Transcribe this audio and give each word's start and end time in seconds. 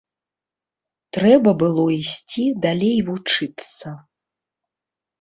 Трэба 1.17 1.53
было 1.65 1.85
ісці 1.99 2.49
далей 2.67 2.99
вучыцца. 3.13 3.97